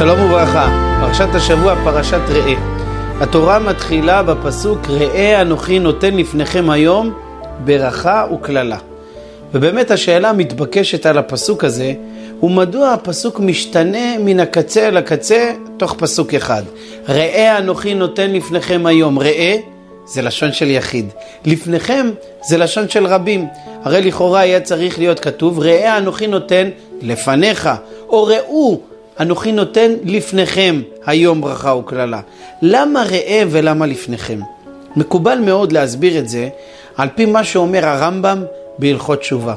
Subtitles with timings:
[0.00, 2.54] שלום וברכה, פרשת השבוע, פרשת ראה.
[3.20, 7.14] התורה מתחילה בפסוק ראה אנוכי נותן לפניכם היום
[7.64, 8.78] ברכה וקללה.
[9.54, 11.92] ובאמת השאלה המתבקשת על הפסוק הזה
[12.40, 16.62] הוא מדוע הפסוק משתנה מן הקצה אל הקצה תוך פסוק אחד.
[17.08, 19.18] ראה אנוכי נותן לפניכם היום.
[19.18, 19.56] ראה
[20.06, 21.06] זה לשון של יחיד.
[21.44, 22.10] לפניכם
[22.48, 23.46] זה לשון של רבים.
[23.82, 26.68] הרי לכאורה היה צריך להיות כתוב ראה אנוכי נותן
[27.02, 27.68] לפניך,
[28.08, 28.89] או ראו
[29.20, 32.20] אנוכי נותן לפניכם היום ברכה וקללה.
[32.62, 34.40] למה ראה ולמה לפניכם?
[34.96, 36.48] מקובל מאוד להסביר את זה
[36.96, 38.44] על פי מה שאומר הרמב"ם
[38.78, 39.54] בהלכות תשובה.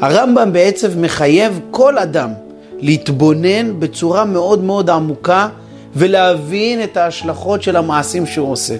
[0.00, 2.30] הרמב"ם בעצם מחייב כל אדם
[2.78, 5.48] להתבונן בצורה מאוד מאוד עמוקה
[5.96, 8.76] ולהבין את ההשלכות של המעשים שהוא עושה.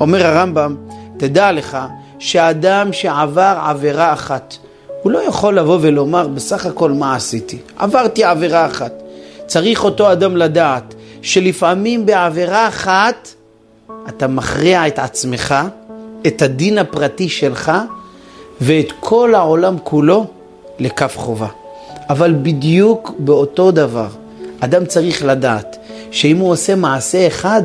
[0.00, 0.76] אומר הרמב"ם,
[1.16, 1.78] תדע לך
[2.18, 4.56] שאדם שעבר עבירה אחת,
[5.02, 7.58] הוא לא יכול לבוא ולומר בסך הכל מה עשיתי.
[7.76, 9.02] עברתי עבירה אחת.
[9.48, 13.28] צריך אותו אדם לדעת שלפעמים בעבירה אחת
[14.08, 15.54] אתה מכריע את עצמך,
[16.26, 17.72] את הדין הפרטי שלך
[18.60, 20.26] ואת כל העולם כולו
[20.78, 21.46] לכף חובה.
[22.10, 24.08] אבל בדיוק באותו דבר,
[24.60, 25.76] אדם צריך לדעת
[26.10, 27.62] שאם הוא עושה מעשה אחד,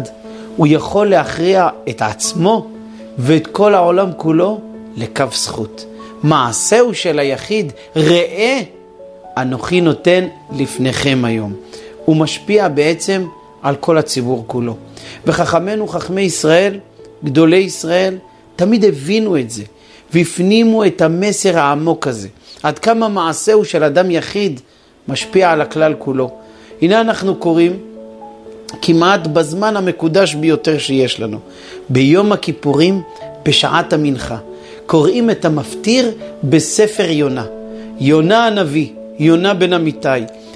[0.55, 2.67] הוא יכול להכריע את עצמו
[3.17, 4.61] ואת כל העולם כולו
[4.95, 5.85] לכף זכות.
[6.23, 8.59] מעשהו של היחיד, ראה
[9.37, 11.53] אנוכי נותן לפניכם היום.
[12.05, 13.25] הוא משפיע בעצם
[13.61, 14.75] על כל הציבור כולו.
[15.25, 16.79] וחכמינו, חכמי ישראל,
[17.23, 18.17] גדולי ישראל,
[18.55, 19.63] תמיד הבינו את זה,
[20.13, 22.27] והפנימו את המסר העמוק הזה.
[22.63, 24.59] עד כמה מעשהו של אדם יחיד
[25.07, 26.31] משפיע על הכלל כולו.
[26.81, 27.79] הנה אנחנו קוראים
[28.81, 31.39] כמעט בזמן המקודש ביותר שיש לנו,
[31.89, 33.01] ביום הכיפורים,
[33.45, 34.38] בשעת המנחה.
[34.85, 36.11] קוראים את המפטיר
[36.43, 37.45] בספר יונה.
[37.99, 38.88] יונה הנביא,
[39.19, 40.07] יונה בן אמיתי.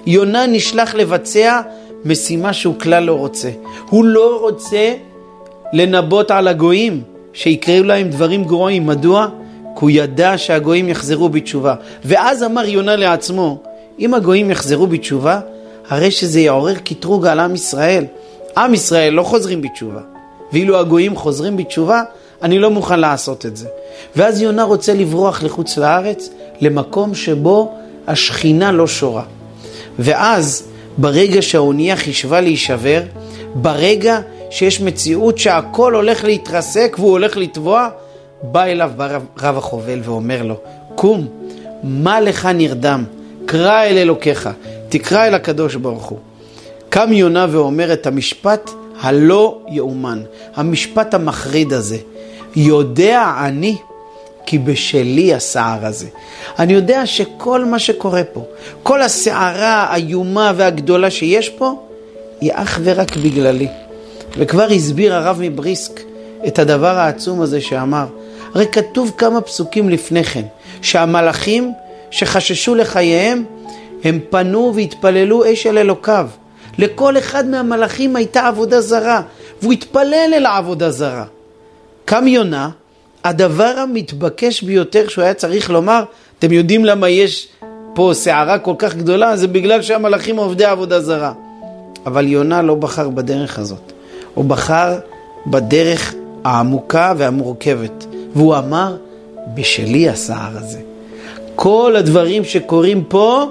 [0.08, 1.62] יונה נשלח לבצע
[2.06, 3.50] משימה שהוא כלל לא רוצה.
[3.90, 4.94] הוא לא רוצה
[5.74, 7.02] לנבוט על הגויים,
[7.34, 8.88] שיקראו להם דברים גרועים.
[8.88, 9.28] מדוע?
[9.76, 11.76] כי הוא ידע שהגויים יחזרו בתשובה.
[12.06, 13.62] ואז אמר יונה לעצמו,
[14.00, 15.40] אם הגויים יחזרו בתשובה,
[15.90, 18.06] הרי שזה יעורר קטרוג על עם ישראל.
[18.58, 20.02] עם ישראל לא חוזרים בתשובה.
[20.54, 22.02] ואילו הגויים חוזרים בתשובה,
[22.42, 23.68] אני לא מוכן לעשות את זה.
[24.16, 26.30] ואז יונה רוצה לברוח לחוץ לארץ,
[26.62, 27.74] למקום שבו
[28.08, 29.24] השכינה לא שורה.
[30.00, 30.64] ואז,
[30.98, 33.02] ברגע שהאונייה חישבה להישבר,
[33.54, 34.20] ברגע
[34.50, 37.90] שיש מציאות שהכל הולך להתרסק והוא הולך לטבוע,
[38.42, 40.56] בא אליו רב, רב החובל ואומר לו,
[40.96, 41.28] קום,
[41.84, 43.04] מה לך נרדם?
[43.46, 44.50] קרא אל אלוקיך,
[44.90, 46.20] תקרא אל הקדוש ברוך הוא.
[46.90, 48.72] קם יונה ואומר את המשפט
[49.02, 50.22] הלא יאומן,
[50.56, 51.98] המשפט המחריד הזה.
[52.56, 53.78] יודע אני
[54.48, 56.08] כי בשלי הסער הזה.
[56.60, 58.46] אני יודע שכל מה שקורה פה,
[58.84, 61.84] כל הסערה האיומה והגדולה שיש פה,
[62.42, 63.68] היא אך ורק בגללי.
[64.38, 66.02] וכבר הסביר הרב מבריסק
[66.48, 68.06] את הדבר העצום הזה שאמר.
[68.56, 70.46] הרי כתוב כמה פסוקים לפני כן,
[70.82, 71.74] שהמלאכים
[72.12, 73.44] שחששו לחייהם,
[74.04, 76.28] הם פנו והתפללו אש אל אלוקיו.
[76.78, 79.22] לכל אחד מהמלאכים הייתה עבודה זרה,
[79.62, 81.26] והוא התפלל אל העבודה זרה.
[82.06, 82.70] קם יונה,
[83.28, 86.04] הדבר המתבקש ביותר שהוא היה צריך לומר,
[86.40, 87.48] אתם יודעים למה יש
[87.94, 89.38] פה סערה כל כך גדולה?
[89.38, 91.34] זה בגלל שהמלאכים עובדי עבודה זרה.
[92.06, 93.92] אבל יונה לא בחר בדרך הזאת,
[94.34, 95.00] הוא בחר
[95.48, 98.06] בדרך העמוקה והמורכבת,
[98.36, 98.96] והוא אמר,
[99.56, 100.80] בשלי הסער הזה.
[101.56, 103.46] כל הדברים שקורים פה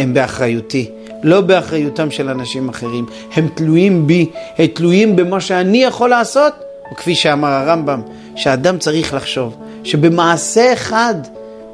[0.00, 0.90] הם באחריותי,
[1.22, 3.06] לא באחריותם של אנשים אחרים.
[3.34, 4.26] הם תלויים בי,
[4.58, 6.52] הם תלויים במה שאני יכול לעשות,
[6.92, 8.00] וכפי שאמר הרמב"ם,
[8.36, 11.14] שאדם צריך לחשוב שבמעשה אחד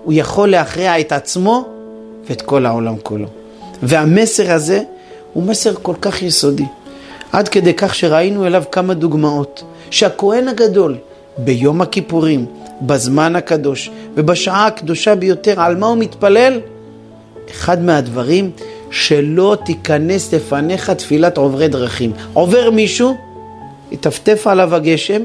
[0.05, 1.65] הוא יכול להכריע את עצמו
[2.29, 3.27] ואת כל העולם כולו.
[3.83, 4.83] והמסר הזה
[5.33, 6.65] הוא מסר כל כך יסודי,
[7.33, 10.97] עד כדי כך שראינו אליו כמה דוגמאות, שהכהן הגדול
[11.39, 12.47] ביום הכיפורים,
[12.83, 16.61] בזמן הקדוש ובשעה הקדושה ביותר, על מה הוא מתפלל?
[17.51, 18.51] אחד מהדברים
[18.91, 22.13] שלא תיכנס לפניך תפילת עוברי דרכים.
[22.33, 23.17] עובר מישהו,
[23.93, 25.23] יטפטף עליו הגשם,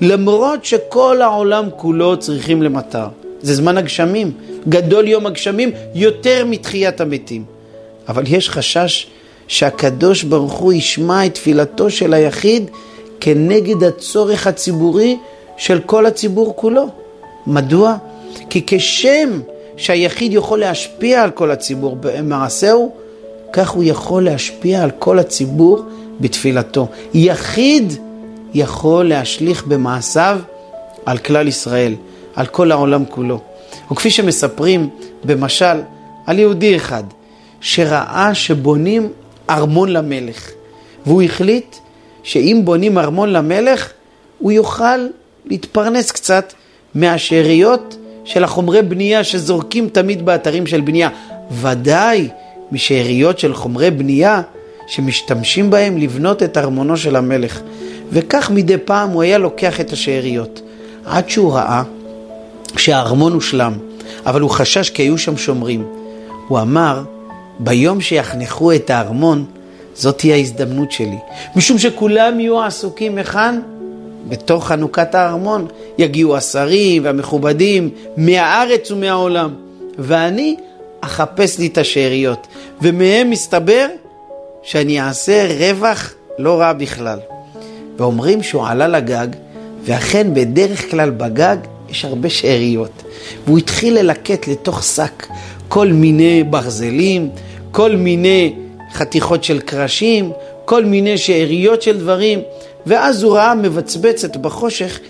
[0.00, 3.06] למרות שכל העולם כולו צריכים למטר.
[3.42, 4.32] זה זמן הגשמים,
[4.68, 7.44] גדול יום הגשמים יותר מתחיית המתים.
[8.08, 9.06] אבל יש חשש
[9.48, 12.70] שהקדוש ברוך הוא ישמע את תפילתו של היחיד
[13.20, 15.16] כנגד הצורך הציבורי
[15.56, 16.88] של כל הציבור כולו.
[17.46, 17.96] מדוע?
[18.50, 19.40] כי כשם
[19.76, 22.92] שהיחיד יכול להשפיע על כל הציבור במעשהו,
[23.52, 25.84] כך הוא יכול להשפיע על כל הציבור
[26.20, 26.88] בתפילתו.
[27.14, 27.92] יחיד
[28.54, 30.40] יכול להשליך במעשיו
[31.06, 31.94] על כלל ישראל,
[32.34, 33.40] על כל העולם כולו.
[33.92, 34.88] וכפי שמספרים
[35.24, 35.80] במשל
[36.26, 37.04] על יהודי אחד,
[37.60, 39.08] שראה שבונים
[39.50, 40.50] ארמון למלך.
[41.06, 41.76] והוא החליט
[42.22, 43.92] שאם בונים ארמון למלך,
[44.38, 45.06] הוא יוכל
[45.44, 46.52] להתפרנס קצת
[46.94, 51.08] מהשאריות של החומרי בנייה שזורקים תמיד באתרים של בנייה.
[51.50, 52.28] ודאי
[52.72, 54.42] משאריות של חומרי בנייה
[54.88, 57.60] שמשתמשים בהם לבנות את ארמונו של המלך.
[58.10, 60.60] וכך מדי פעם הוא היה לוקח את השאריות.
[61.04, 61.82] עד שהוא ראה
[62.76, 63.72] שהארמון הושלם,
[64.26, 65.84] אבל הוא חשש כי היו שם שומרים.
[66.48, 67.02] הוא אמר,
[67.58, 69.44] ביום שיחנכו את הארמון,
[69.94, 71.18] זאת תהיה ההזדמנות שלי.
[71.56, 73.60] משום שכולם יהיו עסוקים היכן?
[74.28, 75.66] בתוך חנוכת הארמון.
[75.98, 79.54] יגיעו השרים והמכובדים מהארץ ומהעולם.
[79.98, 80.56] ואני
[81.00, 82.46] אחפש לי את השאריות.
[82.82, 83.86] ומהם מסתבר
[84.68, 87.18] שאני אעשה רווח לא רע בכלל.
[87.98, 89.26] ואומרים שהוא עלה לגג,
[89.84, 91.56] ואכן בדרך כלל בגג
[91.90, 93.02] יש הרבה שאריות.
[93.44, 95.26] והוא התחיל ללקט לתוך שק
[95.68, 97.30] כל מיני ברזלים,
[97.70, 98.54] כל מיני
[98.92, 100.32] חתיכות של קרשים,
[100.64, 102.40] כל מיני שאריות של דברים,
[102.86, 105.00] ואז הוא ראה מבצבצת בחושך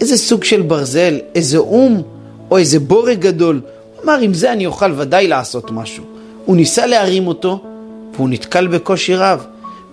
[0.00, 2.02] איזה סוג של ברזל, איזה אום
[2.50, 3.60] או איזה בורג גדול.
[3.94, 6.04] הוא אמר, עם זה אני אוכל ודאי לעשות משהו.
[6.44, 7.71] הוא ניסה להרים אותו,
[8.14, 9.46] והוא נתקל בקושי רב.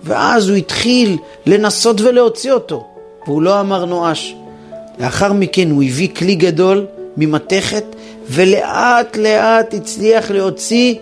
[0.04, 2.86] ואז הוא התחיל לנסות ולהוציא אותו,
[3.26, 4.34] והוא לא אמר נואש.
[4.98, 6.86] לאחר מכן הוא הביא כלי גדול
[7.16, 7.84] ממתכת,
[8.26, 10.94] ולאט לאט הצליח להוציא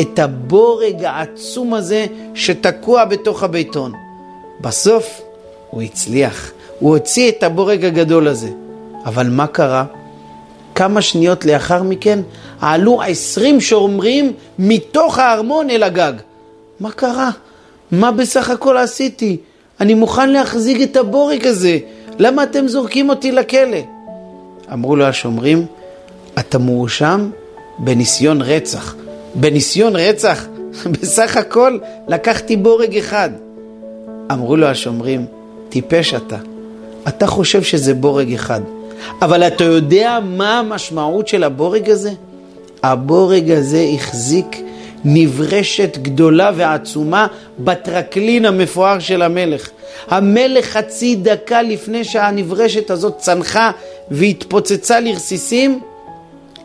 [0.00, 3.92] את הבורג העצום הזה שתקוע בתוך הביתון.
[4.60, 5.20] בסוף
[5.70, 8.48] הוא הצליח, הוא הוציא את הבורג הגדול הזה.
[9.04, 9.84] אבל מה קרה?
[10.74, 12.18] כמה שניות לאחר מכן
[12.60, 16.12] עלו עשרים שומרים מתוך הארמון אל הגג.
[16.82, 17.30] מה קרה?
[17.90, 19.36] מה בסך הכל עשיתי?
[19.80, 21.78] אני מוכן להחזיק את הבורג הזה,
[22.18, 23.78] למה אתם זורקים אותי לכלא?
[24.72, 25.66] אמרו לו השומרים,
[26.38, 27.30] אתה מואשם
[27.78, 28.94] בניסיון רצח.
[29.34, 30.46] בניסיון רצח?
[30.92, 33.30] בסך הכל לקחתי בורג אחד.
[34.32, 35.26] אמרו לו השומרים,
[35.68, 36.38] טיפש אתה.
[37.08, 38.60] אתה חושב שזה בורג אחד,
[39.22, 42.12] אבל אתה יודע מה המשמעות של הבורג הזה?
[42.82, 44.56] הבורג הזה החזיק
[45.04, 47.26] נברשת גדולה ועצומה
[47.58, 49.70] בטרקלין המפואר של המלך.
[50.08, 53.70] המלך חצי דקה לפני שהנברשת הזאת צנחה
[54.10, 55.80] והתפוצצה לרסיסים,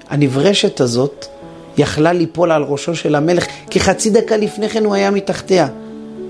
[0.10, 1.26] הנברשת הזאת
[1.78, 5.68] יכלה ליפול על ראשו של המלך, כי חצי דקה לפני כן הוא היה מתחתיה.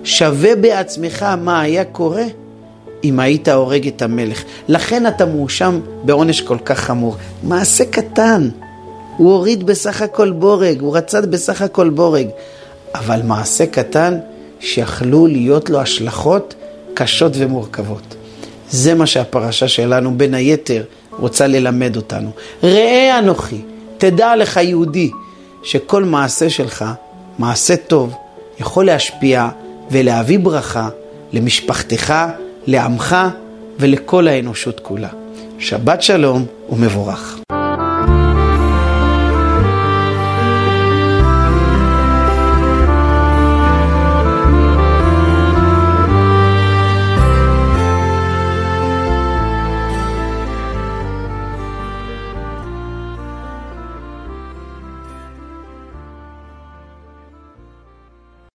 [0.03, 2.23] שווה בעצמך מה היה קורה
[3.03, 4.43] אם היית הורג את המלך.
[4.67, 7.15] לכן אתה מואשם בעונש כל כך חמור.
[7.43, 8.49] מעשה קטן.
[9.17, 12.27] הוא הוריד בסך הכל בורג, הוא רצה בסך הכל בורג.
[12.95, 14.17] אבל מעשה קטן
[14.59, 16.55] שיכלו להיות לו השלכות
[16.93, 18.15] קשות ומורכבות.
[18.69, 20.83] זה מה שהפרשה שלנו בין היתר
[21.19, 22.29] רוצה ללמד אותנו.
[22.63, 23.61] ראה אנוכי,
[23.97, 25.11] תדע לך יהודי,
[25.63, 26.85] שכל מעשה שלך,
[27.39, 28.13] מעשה טוב,
[28.59, 29.49] יכול להשפיע
[29.91, 30.89] ולהביא ברכה
[31.33, 32.13] למשפחתך,
[32.67, 33.15] לעמך
[33.79, 35.09] ולכל האנושות כולה.
[35.59, 37.36] שבת שלום ומבורך.